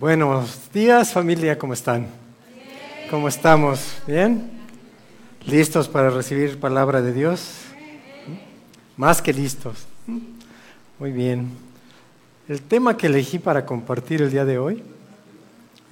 [0.00, 2.08] Buenos días familia, ¿cómo están?
[3.10, 3.98] ¿Cómo estamos?
[4.08, 4.50] ¿Bien?
[5.46, 7.60] ¿Listos para recibir palabra de Dios?
[8.96, 9.86] Más que listos.
[10.98, 11.48] Muy bien.
[12.48, 14.82] El tema que elegí para compartir el día de hoy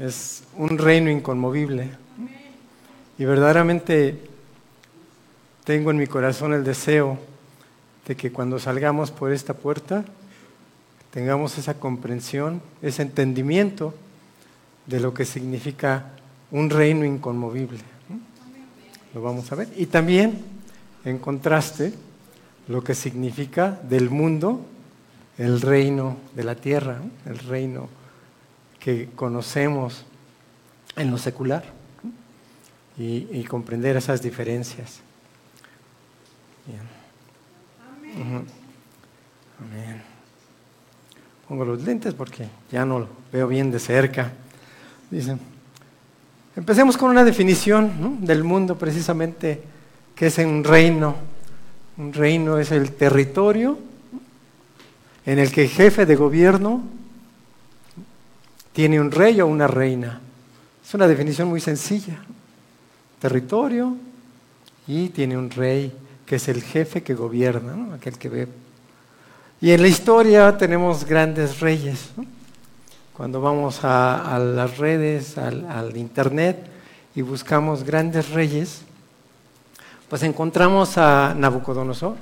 [0.00, 1.90] es un reino inconmovible.
[3.18, 4.18] Y verdaderamente
[5.62, 7.20] tengo en mi corazón el deseo
[8.08, 10.04] de que cuando salgamos por esta puerta
[11.12, 13.94] tengamos esa comprensión, ese entendimiento
[14.86, 16.12] de lo que significa
[16.50, 17.78] un reino inconmovible.
[19.14, 19.68] Lo vamos a ver.
[19.76, 20.38] Y también,
[21.04, 21.92] en contraste,
[22.68, 24.64] lo que significa del mundo
[25.38, 27.88] el reino de la tierra, el reino
[28.78, 30.04] que conocemos
[30.96, 31.64] en lo secular
[32.98, 35.00] y, comprender esas diferencias.
[36.66, 36.82] Bien.
[38.20, 38.46] Amén.
[39.58, 40.11] Amén.
[41.52, 44.32] Pongo los lentes porque ya no lo veo bien de cerca.
[45.10, 45.38] Dicen,
[46.56, 49.60] empecemos con una definición del mundo precisamente,
[50.14, 51.14] que es un reino.
[51.98, 53.78] Un reino es el territorio
[55.26, 56.84] en el que el jefe de gobierno
[58.72, 60.22] tiene un rey o una reina.
[60.82, 62.18] Es una definición muy sencilla.
[63.20, 63.94] Territorio
[64.86, 65.92] y tiene un rey
[66.24, 68.48] que es el jefe que gobierna, aquel que ve
[69.62, 72.10] y en la historia tenemos grandes reyes.
[73.16, 76.66] Cuando vamos a, las redes, al, internet
[77.14, 78.82] y buscamos grandes reyes,
[80.08, 82.16] pues encontramos a Nabucodonosor,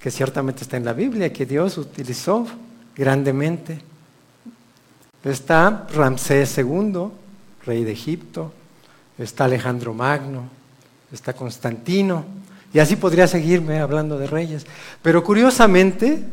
[0.00, 2.46] que ciertamente está en la Biblia, que Dios utilizó
[2.96, 3.82] grandemente.
[5.22, 7.10] Está Ramsés II,
[7.66, 8.50] rey de Egipto,
[9.18, 10.44] está Alejandro Magno,
[11.12, 12.24] está Constantino,
[12.74, 14.66] y así podría seguirme hablando de reyes.
[15.00, 16.24] Pero curiosamente,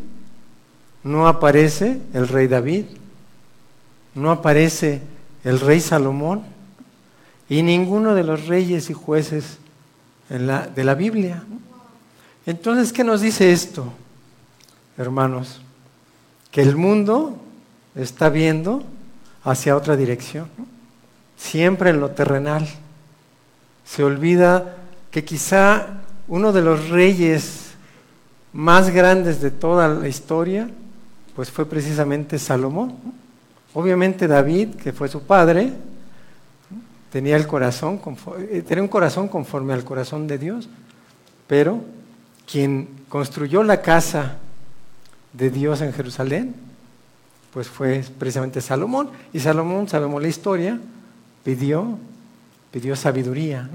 [1.04, 2.86] no aparece el rey David,
[4.16, 5.02] no aparece
[5.44, 6.42] el rey Salomón
[7.48, 9.60] y ninguno de los reyes y jueces
[10.30, 11.44] de la Biblia.
[12.48, 13.94] Entonces, ¿qué nos dice esto,
[14.98, 15.62] hermanos?
[16.50, 17.38] Que el mundo
[17.94, 18.84] está viendo
[19.44, 20.50] hacia otra dirección,
[21.38, 22.68] siempre en lo terrenal.
[23.86, 24.78] Se olvida
[25.12, 26.01] que quizá
[26.32, 27.72] uno de los reyes
[28.54, 30.70] más grandes de toda la historia,
[31.36, 32.96] pues fue precisamente Salomón.
[33.74, 35.74] Obviamente David, que fue su padre,
[37.12, 38.00] tenía el corazón,
[38.50, 40.70] eh, tenía un corazón conforme al corazón de Dios,
[41.48, 41.82] pero
[42.50, 44.38] quien construyó la casa
[45.34, 46.56] de Dios en Jerusalén,
[47.52, 49.10] pues fue precisamente Salomón.
[49.34, 50.80] Y Salomón, sabemos la historia,
[51.44, 51.98] pidió,
[52.72, 53.70] pidió sabiduría.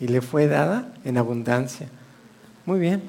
[0.00, 1.88] Y le fue dada en abundancia.
[2.66, 3.02] Muy bien.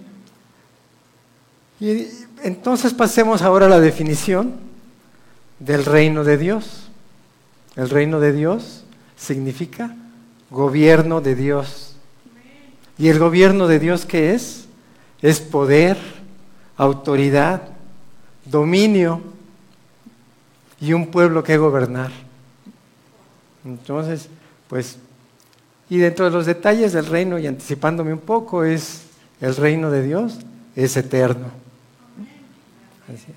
[1.80, 2.08] Y
[2.44, 4.54] entonces pasemos ahora a la definición
[5.60, 6.90] del reino de Dios.
[7.76, 8.84] El reino de Dios
[9.18, 9.96] significa
[10.50, 11.96] gobierno de Dios.
[12.98, 14.68] ¿Y el gobierno de Dios qué es?
[15.22, 15.98] Es poder,
[16.78, 17.64] autoridad,
[18.46, 19.22] dominio
[20.80, 22.12] y un pueblo que gobernar.
[23.66, 24.30] Entonces,
[24.68, 24.98] pues
[25.90, 29.04] y dentro de los detalles del reino, y anticipándome un poco, es
[29.42, 30.40] el reino de Dios
[30.76, 31.48] es eterno.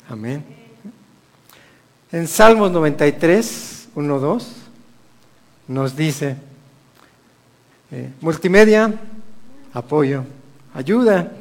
[0.08, 0.44] Amén.
[2.12, 4.52] En Salmos 93, 1, 2,
[5.68, 6.36] nos dice,
[7.90, 8.94] eh, multimedia,
[9.72, 10.24] apoyo,
[10.74, 11.32] ayuda.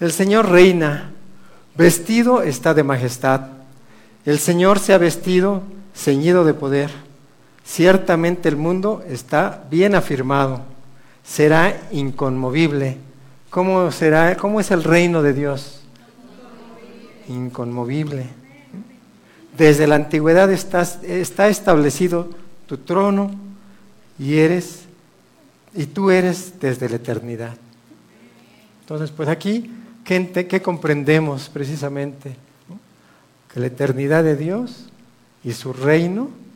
[0.00, 1.10] El Señor reina,
[1.76, 3.48] vestido está de majestad.
[4.24, 5.62] El Señor se ha vestido
[5.94, 7.07] ceñido de poder.
[7.68, 10.62] Ciertamente el mundo está bien afirmado,
[11.22, 12.96] será inconmovible.
[13.50, 15.82] ¿Cómo, será, cómo es el reino de Dios?
[17.28, 18.26] Inconmovible.
[19.56, 22.30] Desde la antigüedad está establecido
[22.66, 23.30] tu trono
[24.18, 24.84] y eres,
[25.74, 27.54] y tú eres desde la eternidad.
[28.80, 29.70] Entonces, pues aquí,
[30.04, 32.34] ¿qué, qué comprendemos precisamente?
[33.52, 34.86] Que la eternidad de Dios
[35.44, 36.47] y su reino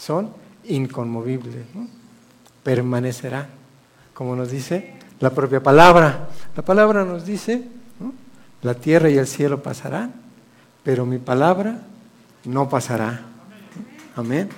[0.00, 0.32] son
[0.64, 1.66] inconmovibles,
[2.62, 3.48] permanecerán,
[4.14, 6.28] como nos dice la propia palabra.
[6.56, 7.68] La palabra nos dice,
[8.62, 10.14] la tierra y el cielo pasarán,
[10.82, 11.82] pero mi palabra
[12.44, 13.20] no pasará.
[14.16, 14.48] Amén.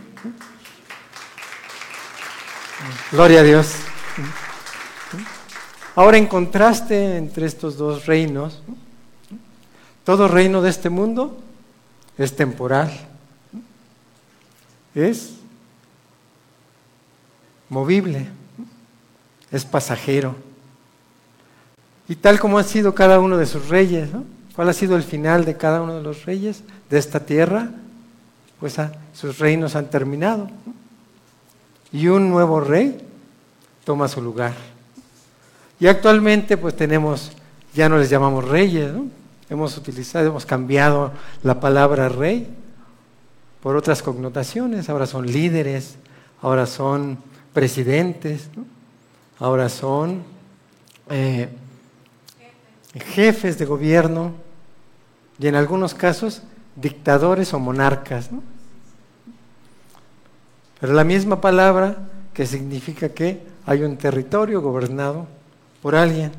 [3.10, 3.74] Gloria a Dios.
[5.96, 8.62] Ahora en contraste entre estos dos reinos,
[10.04, 11.38] todo reino de este mundo
[12.16, 13.11] es temporal
[14.94, 15.34] es
[17.68, 18.28] movible,
[19.50, 20.36] es pasajero.
[22.08, 24.10] Y tal como ha sido cada uno de sus reyes,
[24.54, 27.70] ¿Cuál ha sido el final de cada uno de los reyes de esta tierra?
[28.60, 30.50] Pues ah, sus reinos han terminado.
[31.90, 32.98] Y un nuevo rey
[33.84, 34.52] toma su lugar.
[35.80, 37.32] Y actualmente pues tenemos,
[37.74, 38.92] ya no les llamamos reyes,
[39.48, 41.12] hemos utilizado, hemos cambiado
[41.42, 42.46] la palabra rey
[43.62, 45.94] por otras connotaciones, ahora son líderes,
[46.40, 47.18] ahora son
[47.52, 48.48] presidentes,
[49.38, 50.24] ahora son
[51.08, 51.48] eh,
[53.14, 54.32] jefes de gobierno
[55.38, 56.42] y en algunos casos
[56.74, 58.30] dictadores o monarcas.
[60.80, 65.28] Pero la misma palabra que significa que hay un territorio gobernado
[65.80, 66.32] por alguien.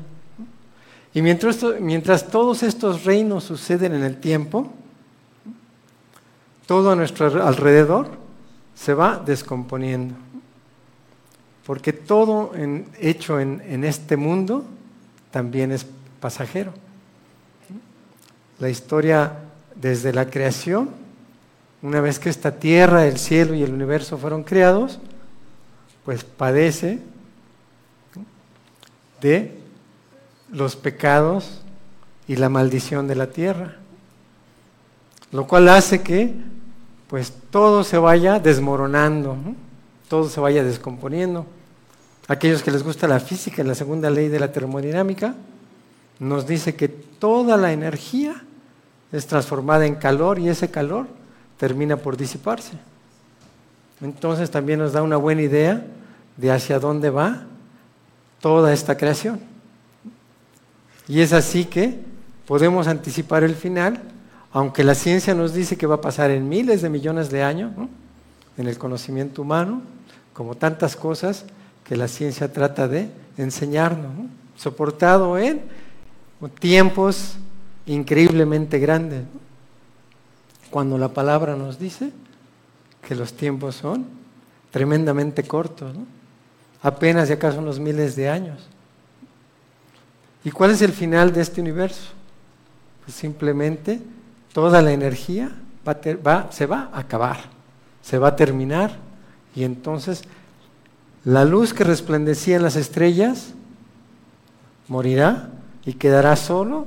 [1.14, 4.70] Y mientras, mientras todos estos reinos suceden en el tiempo,
[6.66, 8.08] todo a nuestro alrededor
[8.74, 10.14] se va descomponiendo.
[11.66, 12.52] Porque todo
[12.98, 14.64] hecho en, este mundo
[15.30, 15.86] también es
[16.20, 16.72] pasajero.
[18.58, 19.32] La historia
[19.74, 20.90] desde la creación,
[21.82, 25.00] una vez que esta tierra, el cielo y el universo fueron creados,
[26.04, 27.00] pues padece
[29.20, 29.56] de
[30.52, 31.62] los pecados
[32.28, 33.76] y la maldición de la tierra,
[35.32, 36.34] lo cual hace que
[37.14, 39.36] pues todo se vaya desmoronando,
[40.08, 41.46] todo se vaya descomponiendo.
[42.26, 45.36] Aquellos que les gusta la física, la segunda ley de la termodinámica,
[46.18, 48.42] nos dice que toda la energía
[49.12, 51.06] es transformada en calor y ese calor
[51.56, 52.72] termina por disiparse.
[54.00, 55.86] Entonces también nos da una buena idea
[56.36, 57.44] de hacia dónde va
[58.40, 59.38] toda esta creación.
[61.06, 61.96] Y es así que
[62.44, 64.02] podemos anticipar el final
[64.54, 67.72] aunque la ciencia nos dice que va a pasar en miles de millones de años,
[68.56, 69.82] en el conocimiento humano,
[70.32, 71.44] como tantas cosas
[71.82, 74.12] que la ciencia trata de enseñarnos,
[74.56, 75.60] soportado en
[76.60, 77.34] tiempos
[77.86, 79.24] increíblemente grandes,
[80.70, 82.12] cuando la palabra nos dice
[83.02, 84.06] que los tiempos son
[84.70, 85.96] tremendamente cortos,
[86.80, 88.68] apenas ya acaso unos miles de años.
[90.44, 92.12] ¿Y cuál es el final de este universo?
[93.04, 94.00] Pues simplemente
[94.54, 95.50] toda la energía
[96.50, 97.38] se va a acabar,
[98.00, 98.92] se va a terminar
[99.54, 100.22] y entonces
[101.24, 103.52] la luz que resplandecía en las estrellas
[104.86, 105.50] morirá
[105.84, 106.86] y quedará solo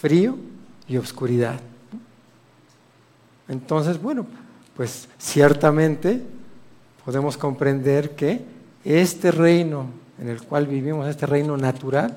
[0.00, 0.36] frío
[0.88, 1.60] y oscuridad.
[3.46, 4.26] Entonces, bueno,
[4.74, 6.22] pues ciertamente
[7.04, 8.42] podemos comprender que
[8.84, 9.86] este reino
[10.18, 12.16] en el cual vivimos, este reino natural,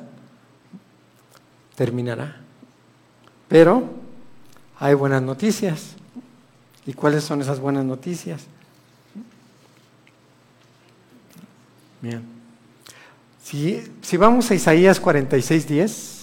[1.75, 2.37] terminará.
[3.49, 3.98] Pero
[4.79, 5.95] hay buenas noticias.
[6.85, 8.45] ¿Y cuáles son esas buenas noticias?
[12.01, 12.23] Bien.
[13.43, 16.19] Si, si vamos a Isaías 46, 10,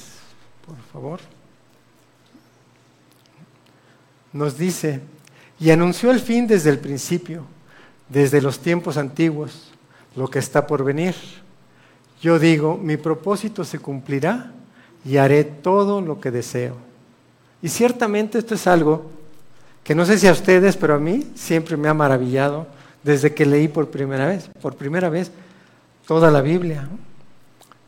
[0.65, 1.21] por favor,
[4.33, 5.01] nos dice,
[5.61, 7.47] y anunció el fin desde el principio,
[8.09, 9.71] desde los tiempos antiguos,
[10.15, 11.15] lo que está por venir.
[12.23, 14.53] Yo digo, mi propósito se cumplirá
[15.05, 16.77] y haré todo lo que deseo.
[17.63, 19.11] Y ciertamente esto es algo
[19.83, 22.67] que no sé si a ustedes, pero a mí siempre me ha maravillado
[23.03, 25.31] desde que leí por primera vez, por primera vez,
[26.07, 26.89] toda la Biblia.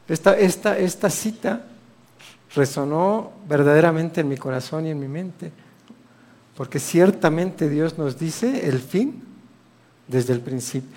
[0.06, 1.66] Esta, esta, esta cita
[2.54, 5.50] resonó verdaderamente en mi corazón y en mi mente,
[6.56, 9.22] porque ciertamente Dios nos dice el fin
[10.06, 10.96] desde el principio.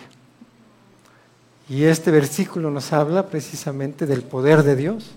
[1.68, 5.12] Y este versículo nos habla precisamente del poder de Dios,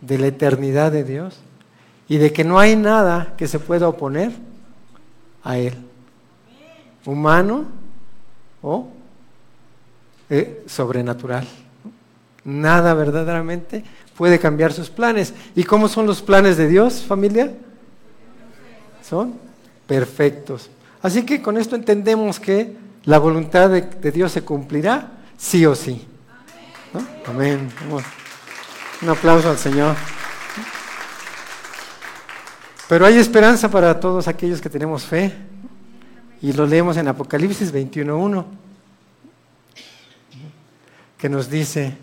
[0.00, 1.38] de la eternidad de Dios
[2.12, 4.32] y de que no hay nada que se pueda oponer
[5.42, 5.72] a Él,
[7.06, 7.64] humano
[8.60, 8.88] o
[10.28, 11.48] eh, sobrenatural.
[12.44, 13.82] Nada verdaderamente
[14.14, 15.32] puede cambiar sus planes.
[15.56, 17.50] ¿Y cómo son los planes de Dios, familia?
[19.02, 19.32] Son
[19.86, 20.68] perfectos.
[21.00, 26.06] Así que con esto entendemos que la voluntad de, Dios se cumplirá sí o sí.
[27.26, 27.70] Amén.
[29.00, 29.96] Un aplauso al Señor.
[32.88, 35.32] Pero hay esperanza para todos aquellos que tenemos fe.
[36.42, 38.44] Y lo leemos en Apocalipsis 21.1,
[41.16, 41.96] que nos dice,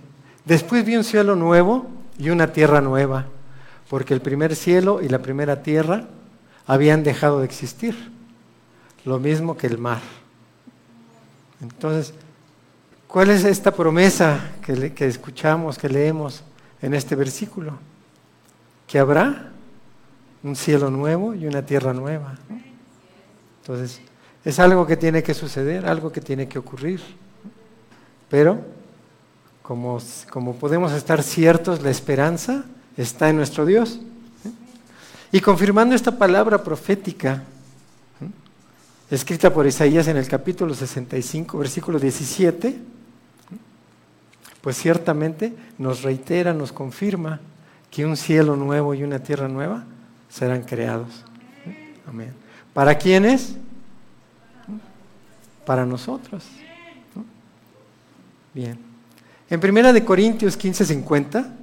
[0.46, 3.26] después vi un cielo nuevo y una tierra nueva,
[3.90, 6.08] porque el primer cielo y la primera tierra
[6.66, 7.96] habían dejado de existir,
[9.04, 10.02] lo mismo que el mar.
[11.62, 12.14] Entonces,
[13.08, 16.44] ¿cuál es esta promesa que, escuchamos, que leemos
[16.82, 17.78] en este versículo?
[18.88, 19.49] Que habrá
[20.44, 22.38] un cielo nuevo y una tierra nueva.
[23.62, 24.02] Entonces,
[24.46, 27.02] es algo que tiene que suceder, algo que tiene que ocurrir.
[28.30, 28.60] Pero,
[29.62, 32.66] como, como podemos estar ciertos, la esperanza
[32.96, 34.00] está en nuestro Dios.
[35.32, 37.44] Y confirmando esta palabra profética,
[39.12, 42.80] escrita por Isaías en el capítulo 65, versículo 17,
[44.62, 47.40] pues ciertamente nos reitera, nos confirma
[47.92, 49.86] que un cielo nuevo y una tierra nueva
[50.30, 51.26] serán creados.
[52.08, 52.34] Amén.
[52.74, 53.56] ¿Para quiénes?
[55.66, 56.46] Para nosotros.
[58.54, 58.80] Bien.
[59.50, 61.60] En primera de Corintios 15:50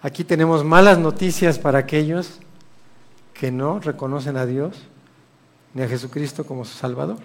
[0.00, 2.38] Aquí tenemos malas noticias para aquellos
[3.34, 4.76] que no reconocen a Dios
[5.74, 7.18] ni a Jesucristo como su Salvador.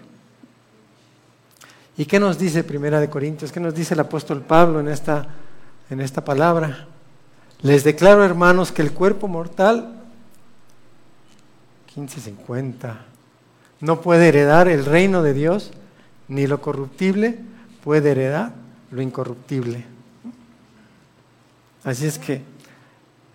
[1.96, 3.52] ¿Y qué nos dice Primera de Corintios?
[3.52, 5.28] ¿Qué nos dice el apóstol Pablo en esta,
[5.92, 6.88] en esta palabra?
[7.64, 10.02] Les declaro, hermanos, que el cuerpo mortal,
[11.96, 13.06] 1550,
[13.80, 15.72] no puede heredar el reino de Dios,
[16.28, 17.40] ni lo corruptible
[17.84, 18.54] puede heredar
[18.92, 19.86] lo incorruptible.
[21.86, 22.42] Así es que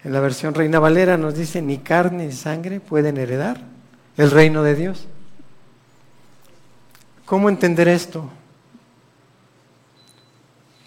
[0.05, 3.61] en la versión Reina Valera nos dice, ni carne ni sangre pueden heredar
[4.17, 5.07] el reino de Dios.
[7.25, 8.29] ¿Cómo entender esto?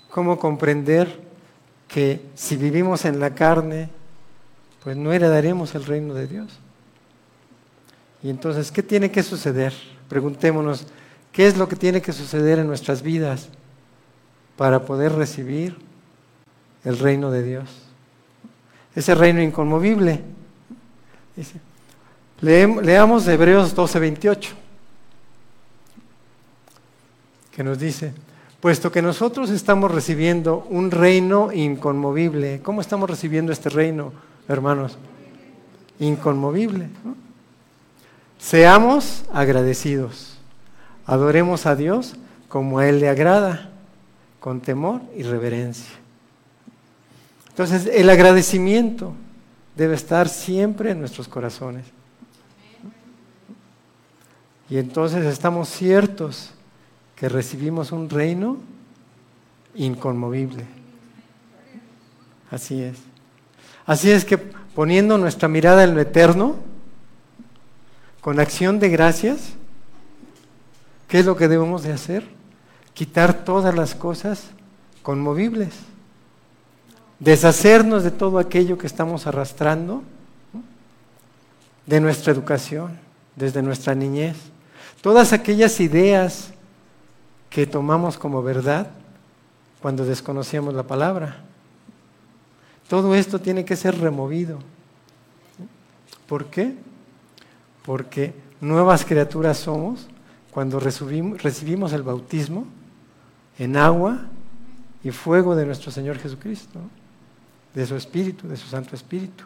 [0.10, 1.31] ¿Cómo comprender
[1.94, 3.90] que si vivimos en la carne,
[4.84, 6.60] pues no heredaremos el reino de Dios?
[8.24, 9.74] Y entonces, ¿qué tiene que suceder?
[10.08, 10.88] Preguntémonos,
[11.32, 13.50] ¿qué es lo que tiene que suceder en nuestras vidas
[14.58, 15.78] para poder recibir
[16.84, 17.92] el reino de Dios?
[18.96, 20.22] ese reino inconmovible.
[22.42, 24.52] leamos Hebreos 12, 28,
[27.56, 28.14] que nos dice,
[28.62, 34.14] puesto que nosotros estamos recibiendo un reino inconmovible, ¿cómo estamos recibiendo este reino,
[34.48, 34.98] hermanos?
[36.00, 36.88] Inconmovible.
[38.38, 40.38] Seamos agradecidos,
[41.08, 42.14] adoremos a Dios
[42.48, 43.72] como a Él le agrada,
[44.40, 45.94] con temor y reverencia.
[47.50, 49.14] Entonces, el agradecimiento
[49.76, 51.86] debe estar siempre en nuestros corazones.
[54.70, 56.54] Y entonces estamos ciertos
[57.22, 58.58] que recibimos un reino
[59.76, 60.66] inconmovible.
[62.50, 62.98] Así es.
[63.86, 66.56] Así es que poniendo nuestra mirada en lo eterno,
[68.20, 69.54] con acción de gracias,
[71.08, 72.26] ¿qué es lo que debemos de hacer?
[72.94, 74.48] Quitar todas las cosas
[75.02, 75.74] conmovibles
[77.22, 80.02] deshacernos de todo aquello que estamos arrastrando,
[81.86, 82.98] de nuestra educación,
[83.36, 84.38] desde nuestra niñez,
[85.02, 86.52] todas aquellas ideas
[87.52, 88.88] que tomamos como verdad
[89.82, 91.44] cuando desconocíamos la palabra.
[92.88, 94.58] Todo esto tiene que ser removido.
[96.28, 96.74] ¿Por qué?
[97.86, 100.08] Porque nuevas criaturas somos
[100.50, 102.66] cuando recibimos el bautismo
[103.60, 104.22] en agua
[105.04, 106.80] y fuego de nuestro Señor Jesucristo
[107.74, 109.44] de su Espíritu, de su Santo Espíritu.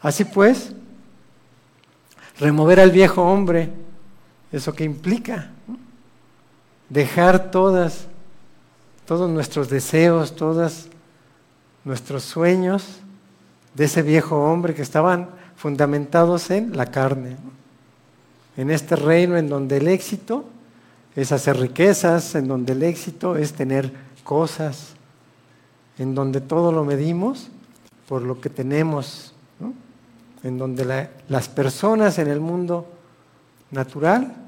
[0.00, 0.72] Así pues,
[2.38, 3.70] remover al viejo hombre,
[4.52, 5.50] eso que implica
[6.92, 8.06] dejar todas,
[9.06, 10.88] todos nuestros deseos, todos
[11.84, 12.98] nuestros sueños
[13.74, 17.36] de ese viejo hombre que estaban fundamentados en la carne,
[18.58, 20.44] en este reino en donde el éxito
[21.16, 23.90] es hacer riquezas, en donde el éxito es tener
[24.22, 24.92] cosas,
[25.98, 27.48] en donde todo lo medimos
[28.06, 29.32] por lo que tenemos,
[30.42, 32.86] en donde las personas en el mundo
[33.70, 34.41] natural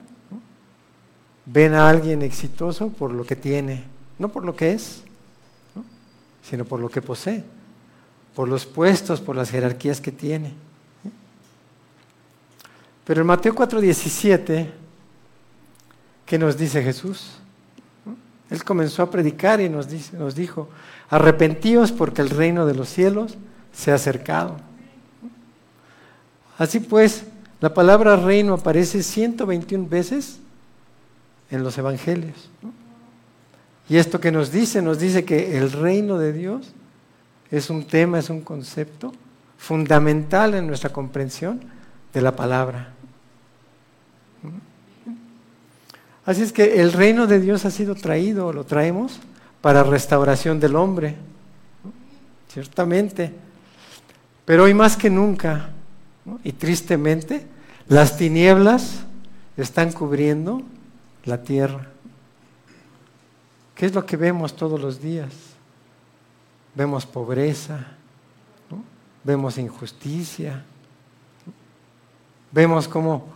[1.47, 3.85] ven a alguien exitoso por lo que tiene,
[4.19, 5.03] no por lo que es,
[6.43, 7.45] sino por lo que posee,
[8.35, 10.53] por los puestos, por las jerarquías que tiene.
[13.05, 14.71] Pero en Mateo 4:17,
[16.25, 17.33] ¿qué nos dice Jesús?
[18.51, 20.69] Él comenzó a predicar y nos, dice, nos dijo,
[21.09, 23.37] arrepentíos porque el reino de los cielos
[23.73, 24.57] se ha acercado.
[26.59, 27.25] Así pues,
[27.61, 30.39] la palabra reino aparece 121 veces
[31.55, 32.51] en los evangelios.
[33.89, 36.73] Y esto que nos dice, nos dice que el reino de Dios
[37.51, 39.13] es un tema, es un concepto
[39.59, 41.61] fundamental en nuestra comprensión
[42.13, 42.93] de la palabra.
[46.27, 49.21] Así es que el reino de Dios ha sido traído, lo traemos,
[49.61, 51.17] para restauración del hombre,
[52.53, 53.33] ciertamente.
[54.45, 55.71] Pero hoy más que nunca,
[56.43, 57.47] y tristemente,
[57.89, 59.05] las tinieblas
[59.57, 60.63] están cubriendo
[61.25, 61.87] la tierra.
[63.75, 65.33] ¿Qué es lo que vemos todos los días?
[66.75, 67.87] Vemos pobreza,
[69.23, 70.65] vemos injusticia,
[72.53, 73.27] vemos cómo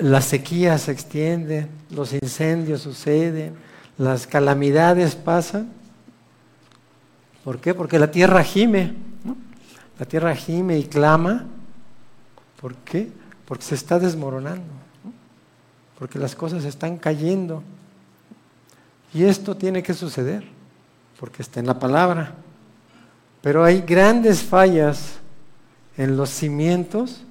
[0.00, 3.54] las sequías se extienden, los incendios suceden,
[3.98, 5.72] las calamidades pasan.
[7.44, 7.74] ¿Por qué?
[7.74, 8.94] Porque la tierra gime.
[9.98, 11.46] La tierra gime y clama.
[12.60, 13.10] ¿Por qué?
[13.44, 14.72] Porque se está desmoronando.
[16.02, 17.62] Porque las cosas están cayendo.
[19.14, 20.42] Y esto tiene que suceder.
[21.20, 22.34] Porque está en la palabra.
[23.40, 25.20] Pero hay grandes fallas
[25.96, 27.22] en los cimientos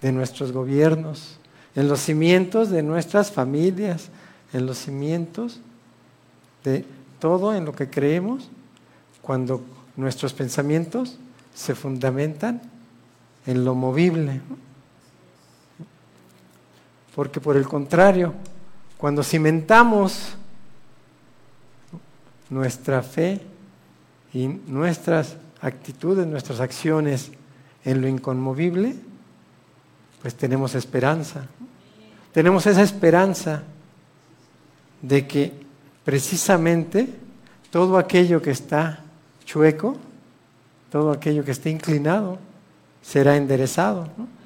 [0.00, 1.38] de nuestros gobiernos,
[1.74, 4.08] en los cimientos de nuestras familias,
[4.54, 5.60] en los cimientos
[6.64, 6.86] de
[7.18, 8.48] todo en lo que creemos,
[9.20, 9.60] cuando
[9.98, 11.18] nuestros pensamientos
[11.54, 12.62] se fundamentan
[13.44, 14.40] en lo movible.
[17.14, 18.34] Porque por el contrario,
[18.96, 20.36] cuando cimentamos
[22.50, 23.40] nuestra fe
[24.32, 27.30] y nuestras actitudes, nuestras acciones
[27.84, 28.96] en lo inconmovible,
[30.22, 31.46] pues tenemos esperanza.
[32.32, 33.62] Tenemos esa esperanza
[35.02, 35.52] de que
[36.04, 37.08] precisamente
[37.70, 39.00] todo aquello que está
[39.44, 39.96] chueco,
[40.90, 42.38] todo aquello que está inclinado,
[43.02, 44.04] será enderezado.
[44.04, 44.43] ¿Eh?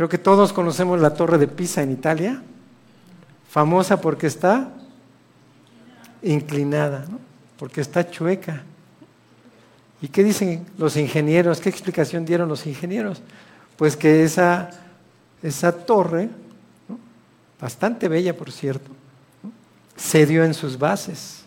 [0.00, 2.42] Creo que todos conocemos la torre de Pisa en Italia,
[3.50, 4.72] famosa porque está
[6.22, 7.04] inclinada,
[7.58, 8.62] porque está chueca.
[10.00, 11.60] ¿Y qué dicen los ingenieros?
[11.60, 13.20] ¿Qué explicación dieron los ingenieros?
[13.76, 14.70] Pues que esa,
[15.42, 16.30] esa torre,
[17.60, 18.90] bastante bella por cierto,
[19.96, 21.44] se dio en sus bases.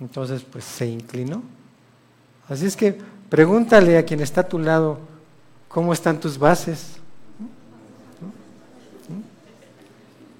[0.00, 1.42] Entonces, pues se inclinó.
[2.48, 5.12] Así es que pregúntale a quien está a tu lado,
[5.74, 6.98] ¿cómo están tus bases?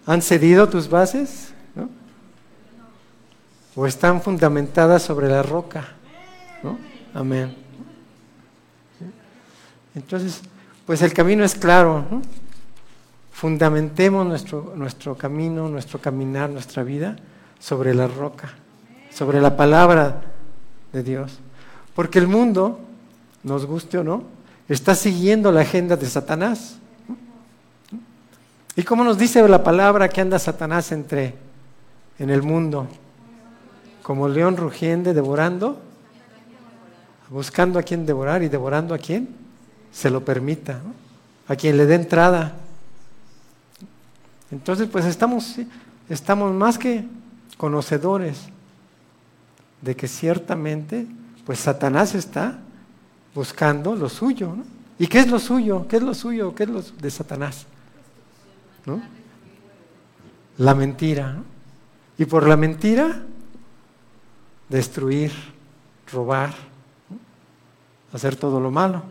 [0.06, 1.52] ¿Han cedido tus bases?
[3.74, 5.88] ¿O están fundamentadas sobre la roca?
[7.12, 7.52] Amén.
[9.96, 10.40] Entonces,
[10.86, 12.04] pues el camino es claro.
[13.32, 17.16] Fundamentemos nuestro, nuestro camino, nuestro caminar, nuestra vida
[17.58, 18.54] sobre la roca,
[19.10, 20.20] sobre la palabra
[20.92, 21.40] de Dios.
[21.96, 22.78] Porque el mundo,
[23.42, 26.78] nos guste o no, está siguiendo la agenda de Satanás.
[28.76, 31.34] ¿Y cómo nos dice la palabra que anda Satanás entre
[32.18, 32.88] en el mundo?
[34.02, 35.80] Como león rugiente devorando
[37.30, 39.28] buscando a quien devorar y devorando a quien
[39.92, 40.80] se lo permita,
[41.48, 42.54] a quien le dé entrada.
[44.50, 45.56] Entonces, pues estamos,
[46.08, 47.04] estamos más que
[47.56, 48.38] conocedores
[49.80, 51.06] de que ciertamente,
[51.44, 52.58] pues Satanás está
[53.34, 54.56] buscando lo suyo.
[54.98, 55.86] ¿Y qué es lo suyo?
[55.88, 56.54] ¿Qué es lo suyo?
[56.54, 57.66] ¿Qué es lo de Satanás?
[58.86, 59.02] ¿No?
[60.58, 61.36] La mentira.
[62.16, 63.22] Y por la mentira,
[64.68, 65.32] destruir,
[66.12, 66.54] robar
[68.14, 69.02] hacer todo lo malo.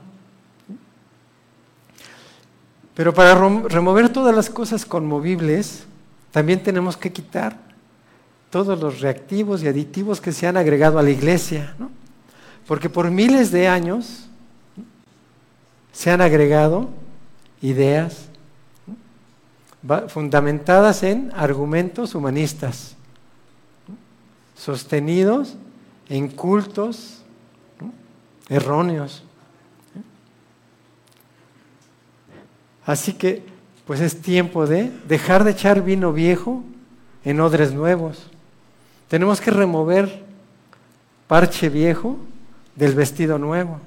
[2.95, 5.85] Pero para remover todas las cosas conmovibles,
[6.31, 7.57] también tenemos que quitar
[8.49, 11.75] todos los reactivos y aditivos que se han agregado a la iglesia,
[12.67, 14.27] porque por miles de años
[15.91, 16.89] se han agregado
[17.61, 18.29] ideas
[20.07, 22.95] fundamentadas en argumentos humanistas,
[24.55, 25.55] sostenidos
[26.07, 27.21] en cultos
[28.49, 29.23] erróneos.
[32.85, 33.43] Así que,
[33.85, 36.63] pues es tiempo de dejar de echar vino viejo
[37.25, 38.29] en odres nuevos.
[39.09, 40.23] Tenemos que remover
[41.27, 42.17] parche viejo
[42.75, 43.79] del vestido nuevo.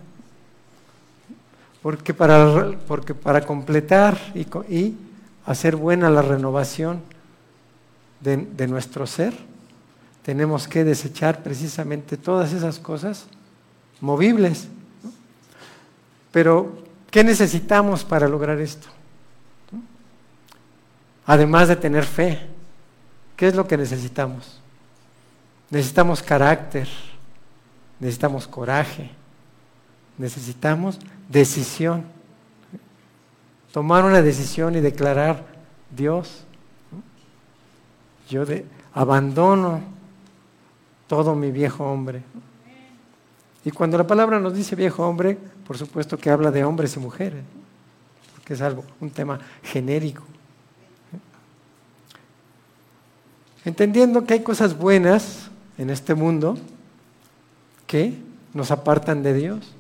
[1.83, 4.99] Porque para, porque para completar y, y,
[5.44, 7.03] hacer buena la renovación
[8.20, 9.33] de, de nuestro ser,
[10.25, 13.27] tenemos que desechar precisamente todas esas cosas
[14.01, 14.66] movibles.
[16.33, 18.88] Pero, ¿qué necesitamos para lograr esto?
[21.27, 22.40] Además de tener fe,
[23.37, 24.61] ¿qué es lo que necesitamos?
[25.70, 26.88] Necesitamos carácter,
[28.01, 29.11] necesitamos coraje,
[30.19, 32.05] necesitamos decisión.
[33.73, 35.45] Tomar una decisión y declarar,
[35.95, 36.45] Dios,
[38.29, 38.45] yo
[38.95, 39.81] abandono
[41.07, 42.23] todo mi viejo hombre.
[43.65, 47.01] Y cuando la palabra nos dice viejo hombre, por supuesto que habla de hombres y
[47.01, 47.43] mujeres,
[48.35, 50.23] porque es algo, un tema genérico.
[53.65, 56.57] Entendiendo que hay cosas buenas en este mundo
[57.87, 58.18] que
[58.55, 59.72] nos apartan de Dios.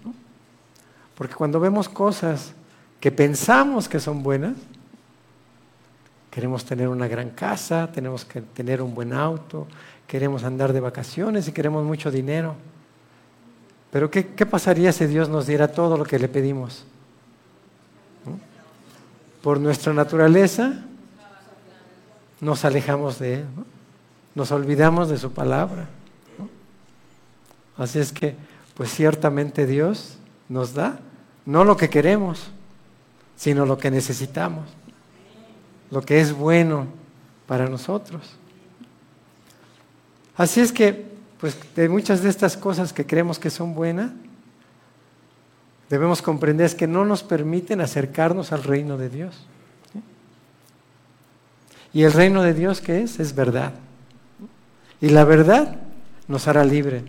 [1.16, 2.52] Porque cuando vemos cosas
[3.00, 4.54] que pensamos que son buenas,
[6.30, 9.66] queremos tener una gran casa, tenemos que tener un buen auto,
[10.06, 12.54] queremos andar de vacaciones y queremos mucho dinero.
[13.90, 16.84] Pero ¿qué, pasaría si Dios nos diera todo lo que le pedimos?
[19.42, 20.74] Por nuestra naturaleza
[22.40, 23.44] nos alejamos de Él,
[24.34, 25.86] nos olvidamos de su palabra.
[27.76, 28.36] Así es que
[28.74, 31.00] pues ciertamente Dios nos da
[31.46, 32.48] no lo que queremos,
[33.36, 34.68] sino lo que necesitamos,
[35.90, 36.86] lo que es bueno
[37.46, 38.36] para nosotros.
[40.36, 41.06] Así es que,
[41.38, 44.10] pues de muchas de estas cosas que creemos que son buenas,
[45.88, 49.46] debemos comprender que no nos permiten acercarnos al reino de Dios.
[51.92, 53.20] Y el reino de Dios, ¿qué es?
[53.20, 53.72] Es verdad.
[55.00, 55.76] Y la verdad
[56.28, 57.04] nos hará libre.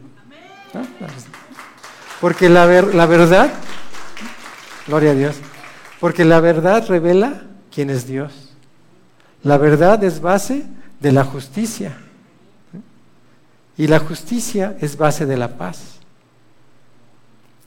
[2.19, 3.51] Porque la, la verdad,
[4.88, 5.36] gloria a Dios,
[5.99, 8.53] porque la verdad revela quién es Dios.
[9.43, 10.65] La verdad es base
[10.99, 11.97] de la justicia.
[13.77, 15.99] Y la justicia es base de la paz.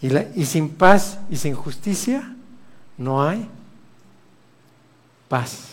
[0.02, 2.34] Y, y, sin paz y sin justicia
[2.96, 3.48] no hay
[5.28, 5.68] paz.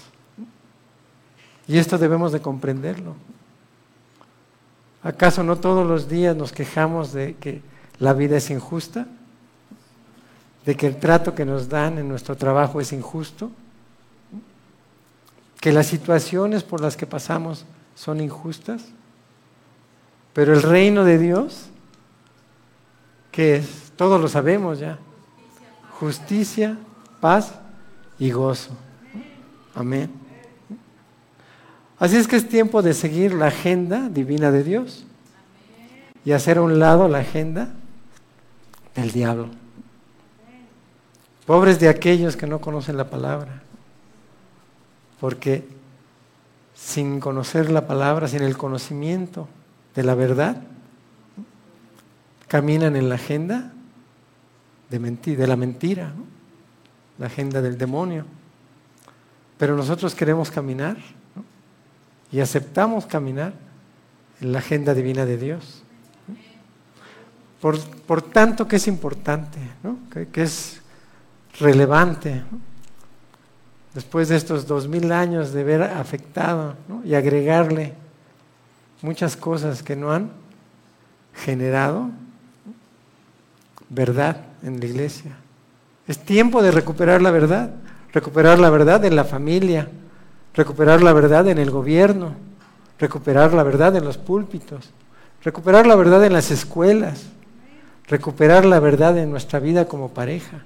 [1.68, 3.16] Y esto debemos de comprenderlo.
[5.04, 7.62] ¿Acaso no todos los días nos quejamos de que
[8.00, 9.08] la vida es injusta?
[10.66, 13.52] ¿De que el trato que nos dan en nuestro trabajo es injusto?
[15.60, 18.84] ¿Que las situaciones por las que pasamos son injustas?
[20.34, 21.68] Pero el reino de Dios,
[23.32, 23.92] ¿qué es?
[23.96, 25.00] Todos lo sabemos ya.
[26.00, 26.78] Justicia,
[27.20, 27.54] paz
[28.20, 28.72] y gozo.
[29.74, 30.27] Amén.
[32.00, 35.06] Así es que es tiempo de seguir la agenda divina de Dios
[36.24, 37.70] y hacer a un lado la agenda
[38.96, 39.50] del diablo.
[41.46, 43.64] Pobres de aquellos que no conocen la palabra,
[45.20, 45.68] porque
[46.76, 49.48] sin conocer la palabra, sin el conocimiento
[49.96, 50.58] de la verdad,
[52.48, 53.72] caminan en la agenda
[54.90, 56.14] de, de la mentira,
[57.18, 58.26] la agenda del demonio.
[59.58, 60.98] Pero nosotros queremos caminar
[62.32, 63.54] y aceptamos caminar
[64.42, 65.84] en la agenda divina de Dios.
[67.60, 69.58] Por, tanto que es importante,
[70.32, 70.80] que, es
[71.60, 72.44] relevante,
[73.94, 77.94] después de estos dos mil años de haber afectado y agregarle
[79.02, 80.30] muchas cosas que no han
[81.34, 82.10] generado
[83.90, 85.36] verdad en la iglesia.
[86.08, 87.72] Es tiempo de recuperar la verdad,
[88.13, 89.90] recuperar la verdad en la familia,
[90.58, 92.34] recuperar la verdad en el gobierno,
[92.98, 94.89] recuperar la verdad en los púlpitos,
[95.43, 97.28] recuperar la verdad en las escuelas,
[98.08, 100.63] recuperar la verdad en nuestra vida como pareja,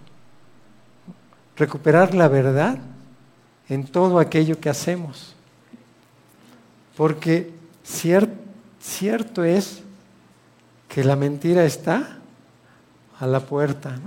[1.58, 2.78] recuperar la verdad
[3.68, 5.36] en todo aquello que hacemos.
[6.96, 7.52] Porque
[7.84, 9.84] cierto es
[10.88, 12.18] que la mentira está
[13.20, 14.00] a la puerta.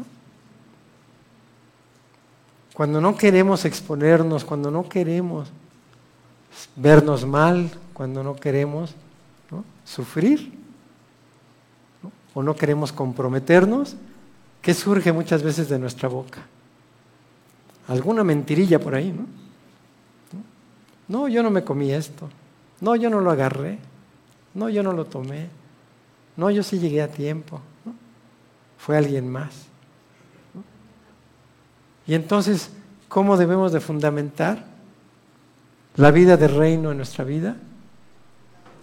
[2.72, 5.52] Cuando no queremos exponernos, cuando no queremos
[6.76, 8.94] vernos mal cuando no queremos
[9.84, 10.52] sufrir
[12.32, 13.96] o no queremos comprometernos,
[14.60, 16.40] ¿qué surge muchas veces de nuestra boca?
[17.86, 19.26] Alguna mentirilla por ahí, ¿no?
[21.06, 22.28] No, yo no me comí esto.
[22.80, 23.78] No, yo no lo agarré.
[24.54, 25.48] No, yo no lo tomé.
[26.36, 27.60] No, yo sí llegué a tiempo.
[28.78, 29.66] Fue alguien más.
[32.06, 32.70] Y entonces,
[33.08, 34.73] ¿cómo debemos de fundamentar
[35.96, 37.56] la vida de reino en nuestra vida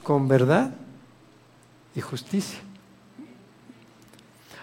[0.03, 0.71] con verdad
[1.95, 2.59] y justicia.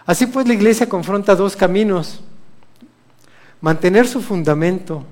[0.07, 2.21] Así pues la iglesia confronta dos caminos.
[3.61, 5.05] Mantener su fundamento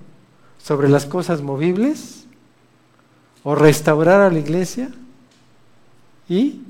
[0.57, 2.25] sobre las cosas movibles
[3.43, 4.91] o restaurar a la iglesia
[6.29, 6.63] y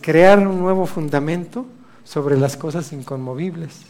[0.00, 1.66] crear un nuevo fundamento
[2.04, 3.80] sobre las cosas inconmovibles.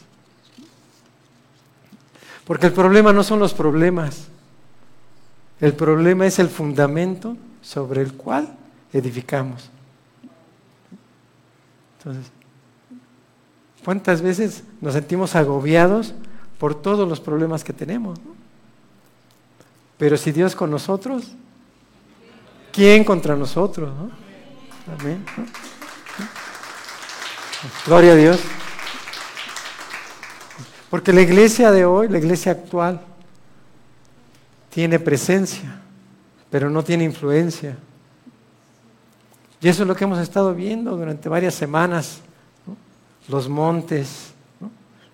[2.44, 4.28] Porque el problema no son los problemas,
[5.60, 8.56] el problema es el fundamento sobre el cual
[8.92, 9.70] edificamos.
[11.98, 12.32] Entonces,
[13.84, 16.14] ¿cuántas veces nos sentimos agobiados
[16.58, 18.18] por todos los problemas que tenemos?
[19.98, 21.32] Pero si Dios con nosotros,
[22.72, 23.90] ¿quién contra nosotros?
[25.00, 25.24] Amén.
[27.86, 28.40] Gloria a Dios.
[30.90, 33.00] Porque la iglesia de hoy, la iglesia actual,
[34.72, 35.80] tiene presencia,
[36.50, 37.76] pero no tiene influencia.
[39.60, 42.20] Y eso es lo que hemos estado viendo durante varias semanas,
[43.28, 44.32] los montes,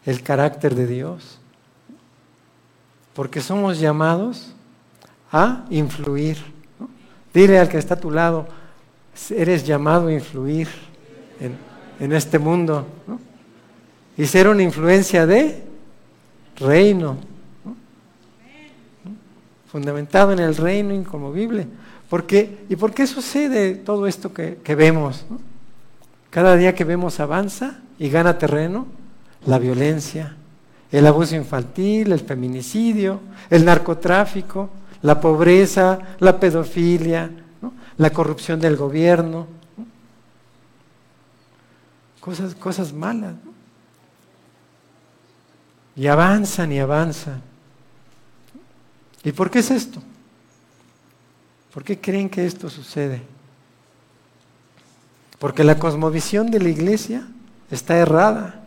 [0.07, 1.40] el carácter de Dios.
[3.14, 4.55] Porque somos llamados
[5.33, 6.38] a influir.
[7.35, 8.47] Dile al que está a tu lado,
[9.31, 10.68] eres llamado a influir
[11.40, 11.57] en,
[11.99, 12.87] en este mundo
[14.16, 15.64] y ser una influencia de
[16.57, 17.18] reino
[19.70, 21.66] fundamentado en el reino inconmovible.
[22.09, 22.64] ¿Por qué?
[22.68, 25.26] ¿Y por qué sucede todo esto que, vemos?
[26.31, 28.87] Cada día que vemos avanza y gana terreno
[29.46, 30.37] la violencia,
[30.90, 34.70] el abuso infantil, el feminicidio, el narcotráfico,
[35.02, 37.31] la pobreza, la pedofilia,
[37.98, 39.46] la corrupción del gobierno,
[42.20, 43.35] cosas, cosas malas.
[45.94, 47.47] Y avanzan y avanzan.
[49.24, 50.02] ¿Y por qué es esto?
[51.72, 53.22] ¿Por qué creen que esto sucede?
[55.38, 57.28] Porque la cosmovisión de la iglesia
[57.70, 58.64] está errada.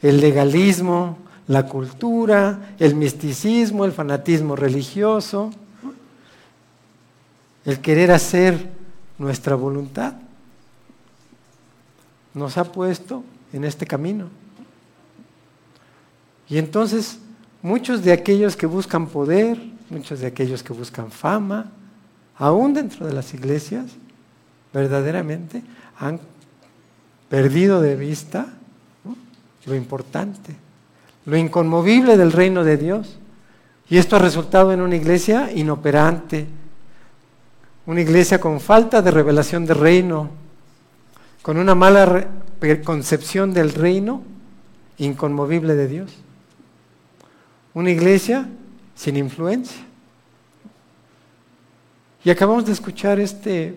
[0.00, 5.50] El legalismo, la cultura, el misticismo, el fanatismo religioso,
[7.64, 8.70] el querer hacer
[9.18, 10.14] nuestra voluntad,
[12.32, 14.28] nos ha puesto en este camino.
[16.48, 17.18] Y entonces
[17.64, 21.72] muchos de aquellos que buscan poder, muchos de aquellos que buscan fama,
[22.36, 23.86] aún dentro de las iglesias,
[24.70, 25.62] verdaderamente
[25.98, 26.20] han
[27.30, 28.48] perdido de vista
[29.64, 30.54] lo importante,
[31.24, 33.16] lo inconmovible del reino de Dios.
[33.88, 36.46] Y esto ha resultado en una iglesia inoperante,
[37.86, 40.28] una iglesia con falta de revelación del reino,
[41.40, 42.28] con una mala
[42.84, 44.22] concepción del reino
[44.98, 46.24] inconmovible de Dios.
[47.74, 48.48] Una iglesia
[48.94, 49.84] sin influencia.
[52.24, 53.76] Y acabamos de escuchar este,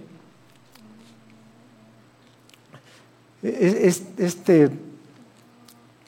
[3.42, 4.70] este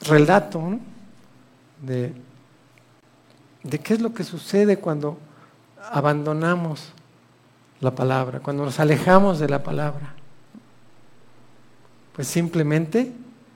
[0.02, 0.78] relato
[1.82, 2.12] de,
[3.62, 5.18] de qué es lo que sucede cuando
[5.90, 6.92] abandonamos
[7.80, 10.14] la palabra, cuando nos alejamos de la palabra.
[12.14, 13.12] Pues simplemente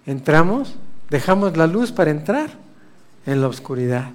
[0.06, 0.74] entramos,
[1.08, 2.50] dejamos la luz para entrar
[3.24, 4.10] en la oscuridad.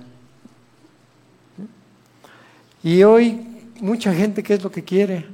[2.84, 3.46] Y hoy
[3.82, 5.26] mucha gente, ¿qué es lo que quiere?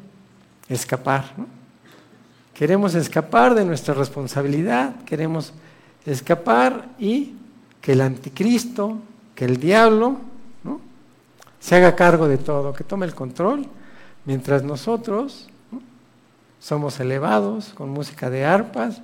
[0.67, 1.33] Escapar.
[2.53, 5.53] Queremos escapar de nuestra responsabilidad, queremos
[6.05, 7.35] escapar y
[7.81, 8.99] que el anticristo,
[9.35, 10.17] que el diablo,
[11.59, 13.65] se haga cargo de todo, que tome el control,
[14.25, 15.49] mientras nosotros
[16.59, 19.01] somos elevados con música de arpas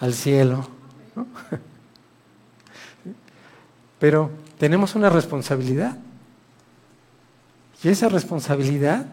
[0.00, 0.66] al cielo.
[3.98, 5.96] Pero tenemos una responsabilidad.
[7.82, 9.06] Y esa responsabilidad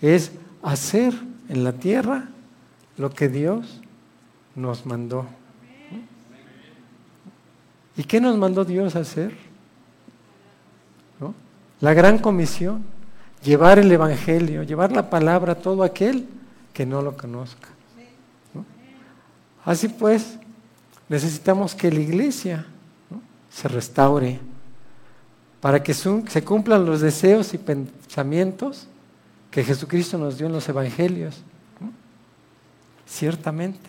[0.00, 1.14] es hacer
[1.48, 2.28] en la tierra
[2.96, 3.80] lo que Dios
[4.54, 5.26] nos mandó.
[7.96, 9.32] ¿Y qué nos mandó Dios a hacer?
[11.80, 12.82] La gran comisión,
[13.42, 16.26] llevar el Evangelio, llevar la palabra a todo aquel
[16.72, 17.68] que no lo conozca.
[19.64, 20.38] Así pues,
[21.08, 22.66] necesitamos que la iglesia
[23.50, 24.40] se restaure
[25.64, 28.86] para que se cumplan los deseos y pensamientos
[29.50, 31.40] que Jesucristo nos dio en los evangelios.
[33.06, 33.88] Ciertamente.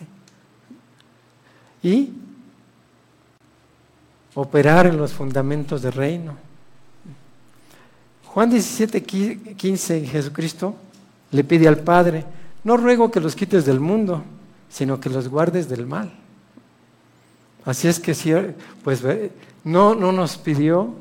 [1.82, 2.14] Y
[4.34, 6.38] operar en los fundamentos del reino.
[8.24, 10.74] Juan 17, 15, Jesucristo
[11.30, 12.24] le pide al Padre,
[12.64, 14.24] no ruego que los quites del mundo,
[14.70, 16.10] sino que los guardes del mal.
[17.66, 18.14] Así es que
[18.82, 19.02] pues
[19.66, 20.94] no, no nos pidió,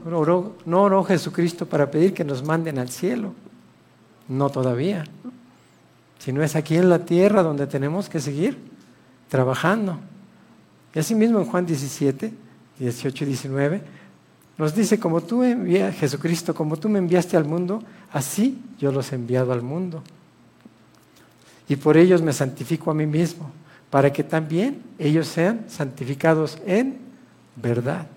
[0.65, 3.31] no oró Jesucristo para pedir que nos manden al cielo.
[4.27, 5.03] No todavía.
[6.17, 8.57] Sino es aquí en la tierra donde tenemos que seguir
[9.29, 9.99] trabajando.
[10.95, 12.33] Y así mismo en Juan 17,
[12.79, 13.81] 18 y 19,
[14.57, 19.11] nos dice, como tú envías, Jesucristo, como tú me enviaste al mundo, así yo los
[19.11, 20.01] he enviado al mundo.
[21.69, 23.51] Y por ellos me santifico a mí mismo
[23.91, 26.97] para que también ellos sean santificados en
[27.55, 28.07] verdad.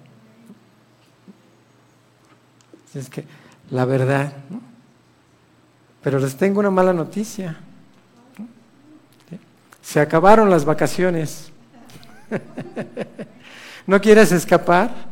[2.98, 3.24] Es que
[3.70, 4.32] la verdad.
[6.02, 7.58] Pero les tengo una mala noticia.
[9.82, 11.50] Se acabaron las vacaciones.
[13.86, 15.08] ¿No quieres escapar?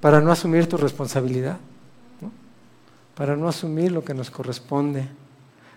[0.00, 1.58] Para no asumir tu responsabilidad.
[3.14, 5.08] Para no asumir lo que nos corresponde.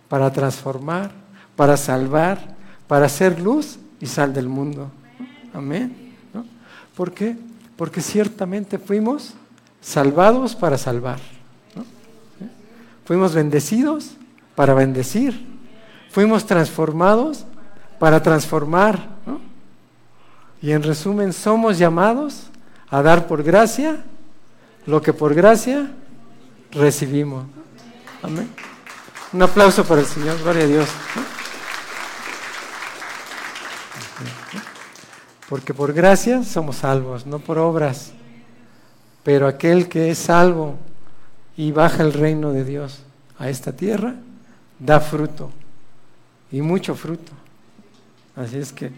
[0.10, 1.12] Para transformar,
[1.56, 2.56] para salvar,
[2.88, 4.92] para hacer luz y sal del mundo.
[5.54, 6.14] Amén.
[6.96, 7.36] ¿Por qué?
[7.76, 9.34] Porque ciertamente fuimos
[9.86, 11.20] salvados para salvar.
[13.06, 14.12] Fuimos bendecidos
[14.56, 15.46] para bendecir.
[16.10, 17.46] Fuimos transformados
[18.00, 19.10] para transformar.
[20.60, 22.48] Y en resumen, somos llamados
[22.90, 24.04] a dar por gracia
[24.88, 25.92] lo que por gracia
[26.72, 27.46] recibimos.
[28.24, 28.50] Amén.
[29.34, 30.90] Un aplauso para el Señor, gloria a Dios.
[35.48, 38.14] Porque por gracia somos salvos, no por obras.
[39.26, 40.76] Pero aquel que es salvo
[41.58, 43.00] y baja el reino de Dios
[43.40, 44.14] a esta tierra,
[44.78, 45.50] da fruto.
[46.52, 47.32] Y mucho fruto.
[48.36, 48.92] Así es que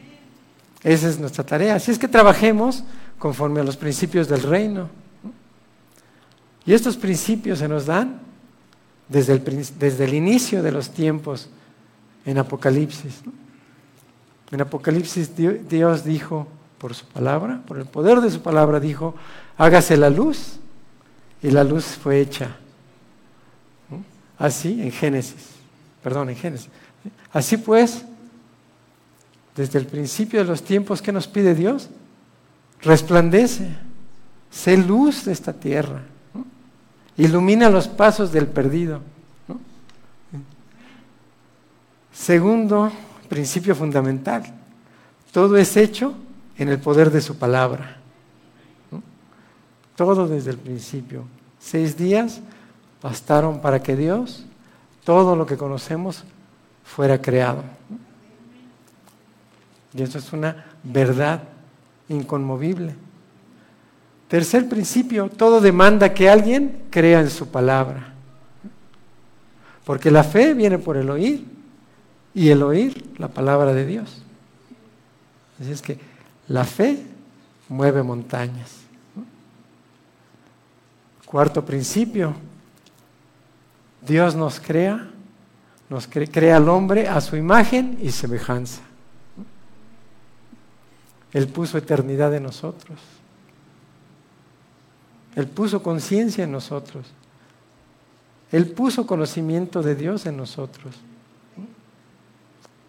[0.84, 1.76] esa es nuestra tarea.
[1.76, 2.84] Así es que trabajemos
[3.18, 4.90] conforme a los principios del reino.
[6.66, 8.20] Y estos principios se nos dan
[9.08, 11.48] desde el, desde el inicio de los tiempos
[12.26, 13.22] en Apocalipsis.
[14.52, 19.16] En Apocalipsis Dios dijo por su palabra, por el poder de su palabra, dijo,
[19.58, 20.60] hágase la luz,
[21.42, 22.56] y la luz fue hecha.
[24.38, 25.52] Así en Génesis,
[26.04, 26.70] perdón, en Génesis.
[27.32, 28.04] Así pues,
[29.56, 31.90] desde el principio de los tiempos, ¿qué nos pide Dios?
[32.82, 33.76] Resplandece,
[34.52, 36.04] sé luz de esta tierra,
[37.18, 39.02] ilumina los pasos del perdido.
[42.14, 42.92] Segundo
[43.30, 44.44] principio fundamental,
[45.32, 46.16] todo es hecho
[46.58, 47.98] en el poder de su palabra.
[49.96, 51.26] Todo desde el principio.
[51.60, 52.42] Seis días
[53.02, 54.46] bastaron para que Dios,
[55.04, 56.24] todo lo que conocemos,
[56.84, 57.64] fuera creado.
[59.94, 61.44] Y eso es una verdad
[62.10, 62.96] inconmovible.
[64.28, 68.14] Tercer principio, todo demanda que alguien crea en su palabra.
[69.86, 71.46] Porque la fe viene por el oír
[72.34, 74.22] y el oír la palabra de Dios.
[75.60, 75.98] Así es que
[76.48, 77.04] la fe
[77.70, 78.72] mueve montañas.
[81.26, 82.34] Cuarto principio,
[84.02, 85.10] Dios nos crea,
[85.90, 88.82] nos crea al hombre a su imagen y semejanza.
[91.34, 92.98] Él puso eternidad en nosotros.
[95.36, 97.06] Él puso conciencia en nosotros.
[98.52, 100.96] Él puso conocimiento de Dios en nosotros.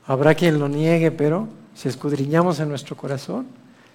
[0.06, 3.46] Habrá quien lo niegue, pero si escudriñamos en nuestro corazón,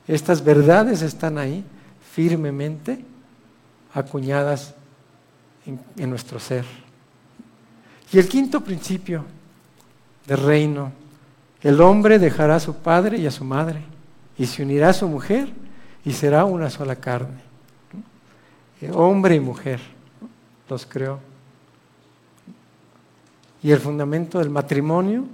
[0.08, 1.66] estas verdades están ahí
[2.14, 3.04] firmemente
[3.94, 4.74] acuñadas
[5.66, 6.64] en, nuestro ser.
[8.10, 9.26] Y el quinto principio
[10.26, 10.94] del reino,
[11.62, 13.82] el hombre dejará a su padre y a su madre
[14.38, 15.50] y se unirá a su mujer
[16.06, 17.42] y será una sola carne.
[18.94, 19.82] Hombre y mujer
[20.70, 21.20] los creó.
[23.62, 25.26] Y el fundamento del matrimonio,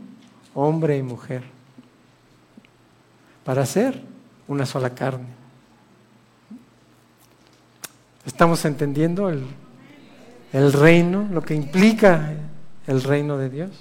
[0.55, 1.58] hombre y mujer,
[3.43, 4.01] para ser
[4.47, 5.27] una sola carne.
[8.25, 9.45] ¿Estamos entendiendo el,
[10.53, 12.33] el reino, lo que implica
[12.87, 13.71] el reino de Dios?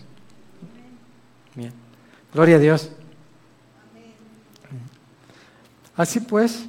[1.54, 1.72] Bien.
[2.32, 2.90] Gloria a Dios.
[5.96, 6.66] Así pues,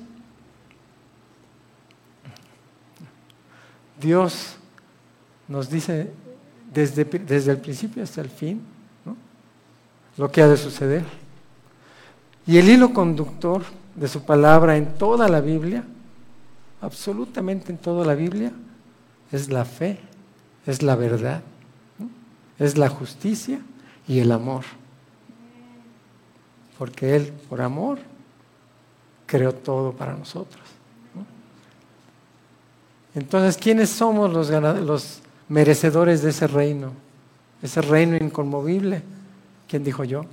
[4.01, 4.55] Dios
[5.47, 6.11] nos dice
[6.73, 8.61] desde, desde, el principio hasta el fin
[10.17, 11.03] lo que ha de suceder.
[12.45, 13.63] Y el hilo conductor
[13.95, 15.83] de su palabra en toda la Biblia,
[16.81, 18.51] absolutamente en toda la Biblia,
[19.31, 19.99] es la fe,
[20.65, 21.41] es la verdad,
[22.57, 23.59] es la justicia
[24.07, 24.63] y el amor.
[26.77, 27.99] Porque Él, por amor,
[29.25, 30.63] creó todo para nosotros.
[33.15, 36.91] Entonces, ¿quiénes somos los, merecedores de ese reino?
[37.61, 39.01] Ese reino inconmovible.
[39.67, 40.25] ¿Quién dijo yo?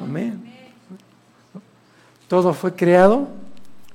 [0.00, 0.55] Amén.
[2.28, 3.28] Todo fue creado,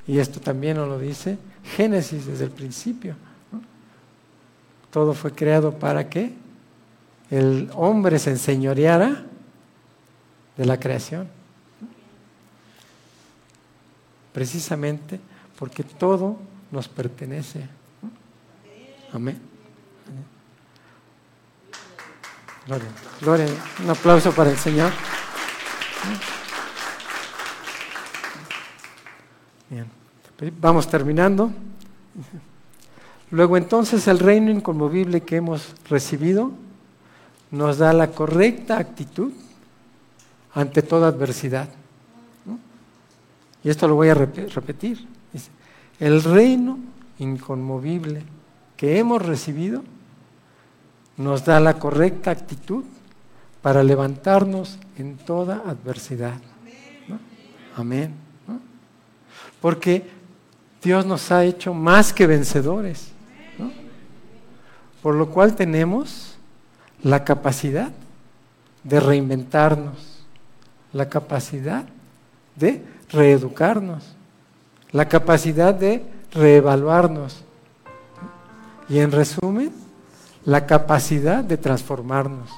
[0.08, 1.38] y esto también nos lo dice
[1.76, 3.16] Génesis desde el principio.
[4.90, 6.34] Todo fue creado para que
[7.30, 9.24] el hombre se enseñoreara
[10.58, 11.42] de la creación
[14.34, 15.20] precisamente
[15.58, 16.38] porque todo
[16.72, 17.68] nos pertenece.
[19.14, 19.40] Amén.
[22.66, 22.88] Gloria,
[23.20, 23.46] gloria.
[23.84, 24.92] Un aplauso para el Señor.
[29.72, 29.88] Bien.
[30.60, 31.50] Vamos terminando.
[33.32, 36.52] Luego entonces el reino inconmovible que hemos recibido
[37.52, 39.32] nos da la correcta actitud
[40.54, 41.70] ante toda adversidad.
[43.64, 45.08] Y esto lo voy a repetir.
[46.00, 46.80] el reino
[47.20, 48.24] inconmovible
[48.76, 49.84] que hemos recibido
[51.16, 52.84] nos da la correcta actitud
[53.62, 56.42] para levantarnos en toda adversidad.
[57.78, 58.21] Amén.
[59.62, 60.10] Porque
[60.82, 63.12] Dios nos ha hecho más que vencedores.
[65.02, 66.36] Por lo cual tenemos
[67.04, 67.92] la capacidad
[68.84, 70.24] de reinventarnos,
[70.94, 71.86] la capacidad
[72.56, 74.16] de reeducarnos,
[74.92, 77.44] la capacidad de reevaluarnos
[78.90, 79.72] y en resumen,
[80.44, 82.50] la capacidad de transformarnos.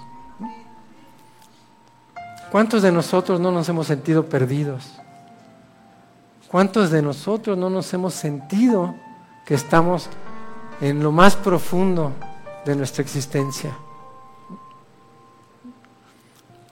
[2.52, 5.03] ¿Cuántos de nosotros no nos hemos sentido perdidos?
[6.54, 8.94] ¿Cuántos de nosotros no nos hemos sentido
[9.44, 10.08] que estamos
[10.82, 12.12] en lo más profundo
[12.64, 13.76] de nuestra existencia?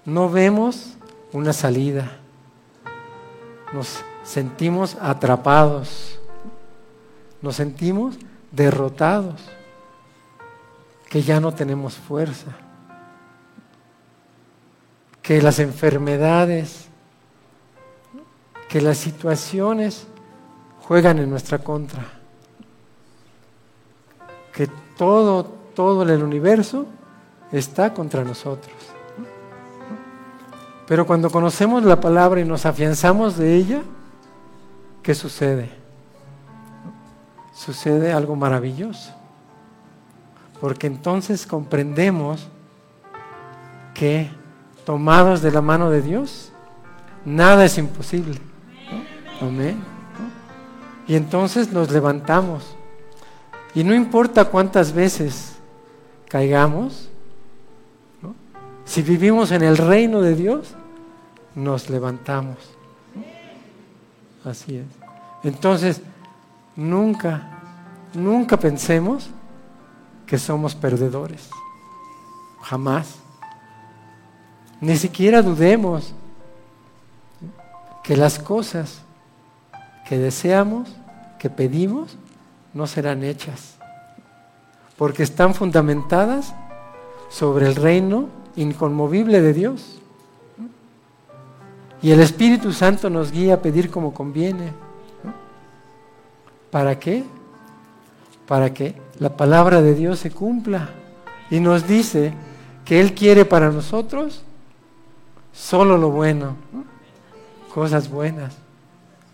[0.06, 0.98] No vemos
[1.34, 2.20] una salida.
[3.74, 6.20] Nos sentimos atrapados,
[7.42, 8.18] nos sentimos
[8.52, 9.42] derrotados,
[11.10, 12.52] que ya no tenemos fuerza,
[15.24, 16.91] que las enfermedades,
[18.72, 20.07] que las situaciones
[20.88, 22.05] juegan en nuestra contra,
[24.53, 24.67] que
[24.97, 25.43] todo,
[25.76, 26.86] todo el universo
[27.51, 28.74] está contra nosotros.
[30.88, 33.82] Pero cuando conocemos la palabra y nos afianzamos de ella,
[35.03, 35.69] ¿qué sucede?
[37.53, 39.11] Sucede algo maravilloso.
[40.61, 42.47] Porque entonces comprendemos
[43.93, 44.32] que
[44.86, 46.53] tomados de la mano de Dios,
[47.26, 48.51] nada es imposible.
[49.42, 49.84] Amén.
[51.08, 52.76] Y entonces nos levantamos.
[53.74, 55.54] Y no importa cuántas veces
[56.30, 57.10] caigamos,
[58.86, 60.76] si vivimos en el reino de Dios,
[61.56, 62.58] nos levantamos.
[64.44, 64.86] Así es.
[65.44, 66.02] Entonces,
[66.76, 67.60] nunca,
[68.14, 69.30] nunca pensemos
[70.26, 71.50] que somos perdedores.
[72.62, 73.16] Jamás.
[74.80, 76.14] Ni siquiera dudemos
[78.04, 79.02] que las cosas
[80.12, 80.89] que deseamos,
[81.39, 82.18] que pedimos,
[82.74, 83.78] no serán hechas.
[84.97, 86.53] Porque están fundamentadas
[87.30, 90.01] sobre el reino inconmovible de Dios.
[92.01, 94.74] Y el Espíritu Santo nos guía a pedir como conviene.
[96.72, 97.24] ¿Para qué?
[98.49, 100.89] Para que la palabra de Dios se cumpla.
[101.49, 102.34] Y nos dice
[102.84, 104.43] que Él quiere para nosotros
[105.53, 106.57] solo lo bueno,
[107.74, 108.61] cosas buenas.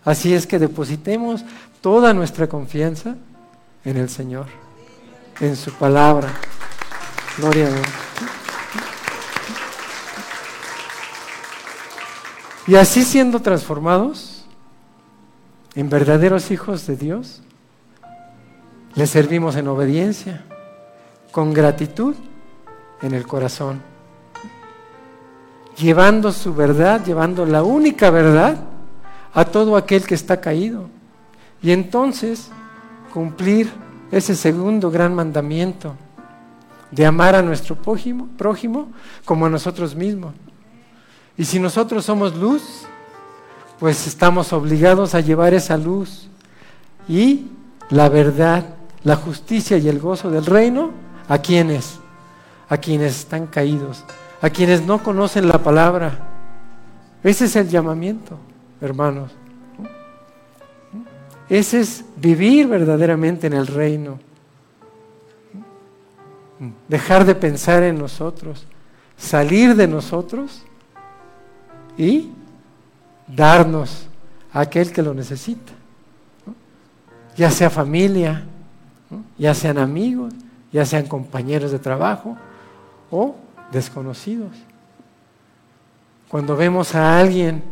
[0.04, 1.44] Así es que depositemos
[1.80, 3.16] toda nuestra confianza
[3.84, 4.46] en el Señor,
[5.40, 6.28] en su palabra.
[7.38, 7.86] Gloria a Dios.
[12.66, 14.44] Y así siendo transformados
[15.74, 17.40] en verdaderos hijos de Dios,
[18.94, 20.44] le servimos en obediencia,
[21.30, 22.14] con gratitud
[23.00, 23.80] en el corazón,
[25.76, 28.58] llevando su verdad, llevando la única verdad
[29.34, 30.88] a todo aquel que está caído.
[31.62, 32.50] Y entonces
[33.12, 33.70] cumplir
[34.10, 35.94] ese segundo gran mandamiento
[36.90, 38.88] de amar a nuestro prójimo, prójimo
[39.24, 40.34] como a nosotros mismos.
[41.36, 42.86] Y si nosotros somos luz,
[43.78, 46.28] pues estamos obligados a llevar esa luz
[47.08, 47.46] y
[47.90, 48.66] la verdad,
[49.04, 50.90] la justicia y el gozo del reino
[51.28, 52.00] a quienes,
[52.68, 54.04] a quienes están caídos,
[54.42, 56.18] a quienes no conocen la palabra.
[57.22, 58.38] Ese es el llamamiento,
[58.80, 59.32] hermanos.
[61.48, 64.18] Ese es vivir verdaderamente en el reino.
[66.88, 68.66] Dejar de pensar en nosotros,
[69.16, 70.62] salir de nosotros
[71.96, 72.30] y
[73.26, 74.08] darnos
[74.52, 75.72] a aquel que lo necesita.
[77.36, 78.44] Ya sea familia,
[79.38, 80.34] ya sean amigos,
[80.72, 82.36] ya sean compañeros de trabajo
[83.10, 83.36] o
[83.72, 84.50] desconocidos.
[86.28, 87.62] Cuando vemos a alguien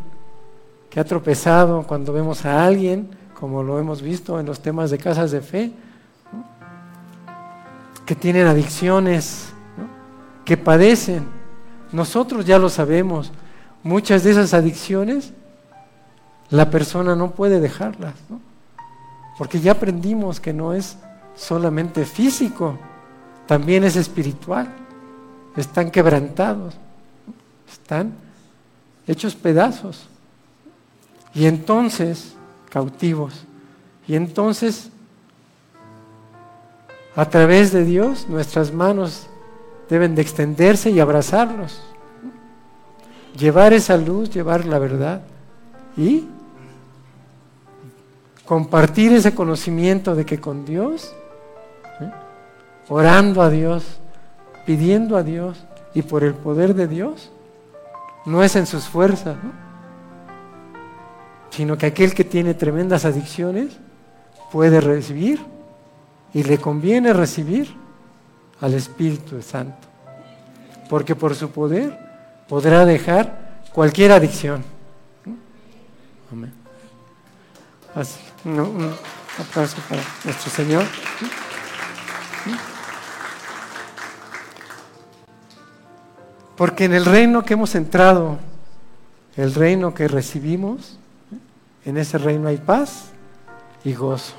[0.97, 4.97] que ha tropezado, cuando vemos a alguien, como lo hemos visto en los temas de
[4.97, 5.71] casas de fe,
[8.07, 9.53] que tienen adicciones,
[10.47, 11.27] que padecen,
[11.93, 13.31] nosotros ya lo sabemos,
[13.83, 15.35] muchas de esas adicciones
[16.49, 18.15] la persona no puede dejarlas,
[19.37, 20.97] porque ya aprendimos que no es
[21.35, 22.79] solamente físico,
[23.47, 24.67] también es espiritual.
[25.59, 26.73] Están quebrantados,
[27.71, 28.15] están
[29.07, 30.09] hechos pedazos
[31.37, 32.35] y entonces
[32.69, 33.45] cautivos.
[34.09, 34.91] Y entonces,
[37.15, 39.29] a través de Dios, nuestras manos
[39.89, 41.81] deben de extenderse y abrazarlos
[43.37, 45.23] llevar esa luz, llevar la verdad
[45.97, 46.27] y
[48.45, 51.13] compartir ese conocimiento de que con Dios,
[52.01, 52.11] ¿eh?
[52.89, 53.99] orando a Dios,
[54.65, 55.59] pidiendo a Dios
[55.95, 57.31] y por el poder de Dios,
[58.25, 59.37] no es en sus fuerzas,
[61.57, 63.79] sino que aquel que tiene tremendas adicciones
[64.53, 65.41] puede recibir
[66.35, 67.75] y le conviene recibir
[68.61, 69.89] al Espíritu Santo,
[70.91, 71.99] porque por su poder
[72.47, 74.63] podrá dejar cualquier adicción.
[76.31, 76.53] Amén.
[77.95, 78.93] Así, un
[79.41, 80.85] aplauso para nuestro Señor.
[86.55, 88.39] Porque en el reino que hemos entrado,
[89.39, 90.99] el reino que recibimos,
[91.87, 93.07] en ese reino hay paz
[93.85, 94.35] y gozo.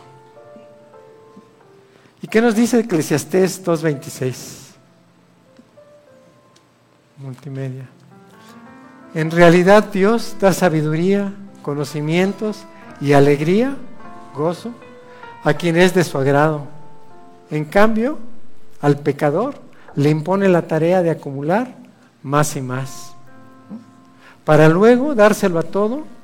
[2.22, 4.74] ¿Y qué nos dice Eclesiastés 2.26?
[7.18, 7.88] Multimedia.
[9.14, 12.66] En realidad Dios da sabiduría, conocimientos
[13.00, 13.76] y alegría,
[14.36, 14.74] gozo,
[15.44, 16.68] a quien es de su agrado.
[17.50, 18.20] En cambio,
[18.82, 19.56] al pecador
[19.96, 21.76] le impone la tarea de acumular
[22.24, 23.14] más y más,
[24.44, 26.17] para luego dárselo a todo,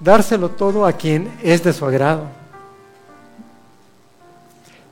[0.00, 2.26] dárselo todo a quien es de su agrado.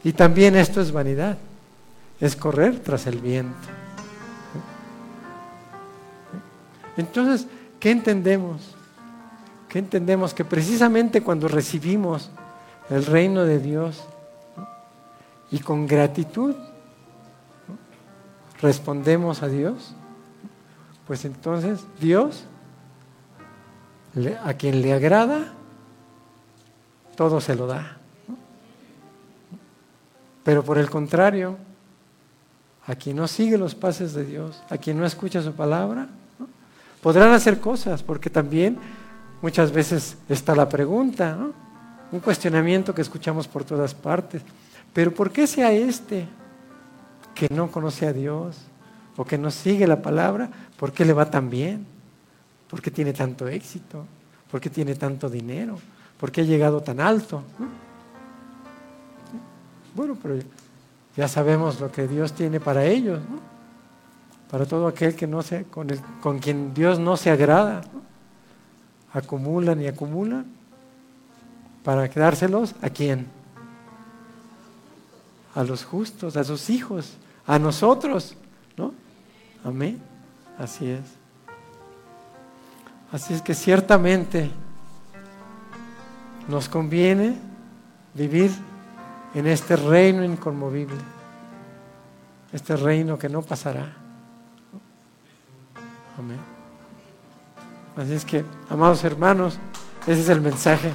[0.05, 1.37] Y también esto es vanidad,
[2.21, 3.57] es correr tras el viento.
[6.97, 7.47] Entonces,
[7.81, 8.75] ¿qué entendemos?
[9.69, 10.35] ¿Qué entendemos?
[10.35, 12.31] Que precisamente cuando recibimos
[12.91, 14.03] el reino de Dios
[15.51, 16.55] y con gratitud
[18.61, 19.95] respondemos a Dios,
[21.07, 22.45] pues entonces Dios,
[24.27, 25.53] a quien le agrada,
[27.17, 27.97] todo se lo da.
[30.45, 31.57] Pero por el contrario,
[32.87, 36.09] a quien no sigue los pases de Dios, a quien no escucha su palabra,
[37.03, 38.79] podrán hacer cosas, porque también
[39.43, 41.37] muchas veces está la pregunta,
[42.11, 44.43] un cuestionamiento que escuchamos por todas partes.
[44.93, 46.27] Pero ¿por qué sea este
[47.35, 48.57] que no conoce a Dios
[49.17, 50.49] o que no sigue la palabra,
[50.79, 51.98] por qué le va tan bien?
[52.69, 54.05] ¿Por qué tiene tanto éxito?
[54.51, 55.79] ¿Por qué tiene tanto dinero?
[56.19, 57.43] ¿Por qué ha llegado tan alto?
[59.95, 60.39] Bueno, pero
[61.17, 63.21] ya sabemos lo que Dios tiene para ellos,
[64.51, 65.89] para todo aquel que no se, con,
[66.21, 67.83] con quien Dios no se agrada.
[69.13, 70.47] Acumulan y acumulan
[71.83, 73.27] para quedárselos a quién?
[75.55, 77.17] A los justos, a sus hijos,
[77.47, 78.37] a nosotros,
[78.77, 78.93] ¿no?
[79.65, 80.01] Amén.
[80.59, 81.18] Así es.
[83.11, 84.51] Así es que ciertamente
[86.47, 87.39] nos conviene
[88.15, 88.51] vivir
[89.35, 90.99] en este reino inconmovible,
[92.53, 93.95] este reino que no pasará.
[96.19, 96.39] Amén.
[97.97, 99.59] Así es que, amados hermanos,
[100.07, 100.93] ese es el mensaje.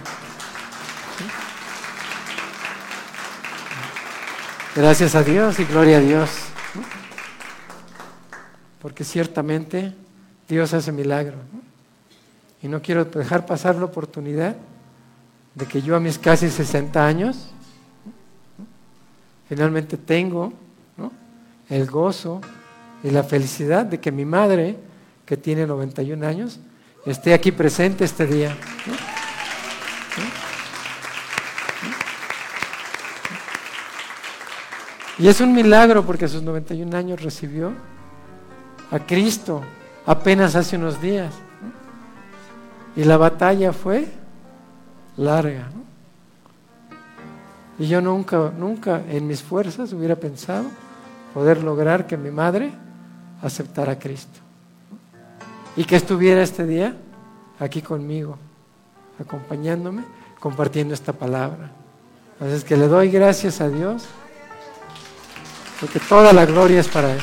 [4.75, 6.29] Gracias a Dios y gloria a Dios.
[8.81, 9.95] Porque ciertamente
[10.47, 11.37] Dios hace milagro.
[12.63, 14.55] Y no quiero dejar pasar la oportunidad
[15.53, 17.49] de que yo a mis casi 60 años
[19.49, 20.53] finalmente tengo
[21.69, 22.39] el gozo
[23.03, 24.77] y la felicidad de que mi madre,
[25.25, 26.59] que tiene 91 años,
[27.05, 28.55] esté aquí presente este día.
[35.19, 37.73] Y es un milagro porque a sus 91 años recibió
[38.89, 39.61] a Cristo
[40.05, 41.33] apenas hace unos días.
[42.95, 44.07] Y la batalla fue
[45.17, 45.69] larga.
[47.79, 50.65] Y yo nunca, nunca en mis fuerzas hubiera pensado
[51.33, 52.71] poder lograr que mi madre
[53.41, 54.39] aceptara a Cristo.
[55.75, 56.95] Y que estuviera este día
[57.59, 58.37] aquí conmigo,
[59.19, 60.03] acompañándome,
[60.39, 61.71] compartiendo esta palabra.
[62.39, 64.05] Así que le doy gracias a Dios
[65.79, 67.19] porque toda la gloria es para Él.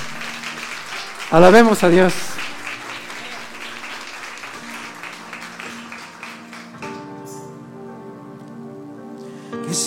[1.30, 2.12] Alabemos a Dios.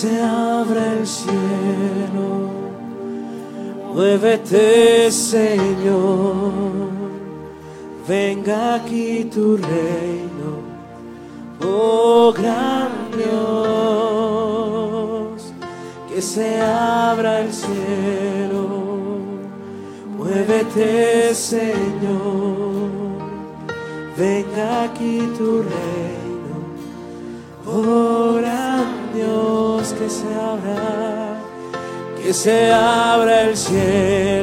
[0.04, 2.28] Se abra el cielo,
[3.94, 6.52] muévete Señor,
[8.06, 10.50] venga aquí tu reino,
[11.62, 13.54] oh gran Dios,
[16.08, 18.84] que se abra el cielo.
[20.18, 22.90] Muévete, Señor,
[24.16, 26.54] venga aquí tu reino.
[27.66, 31.36] Oh gran Dios, que se abra,
[32.20, 34.24] que se abra el cielo.